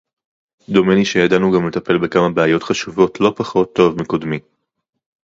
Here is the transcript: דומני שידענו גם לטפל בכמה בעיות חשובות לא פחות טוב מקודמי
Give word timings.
דומני 0.69 1.05
שידענו 1.05 1.51
גם 1.51 1.67
לטפל 1.67 1.97
בכמה 1.97 2.29
בעיות 2.29 2.63
חשובות 2.63 3.19
לא 3.19 3.33
פחות 3.37 3.75
טוב 3.75 4.01
מקודמי 4.01 4.39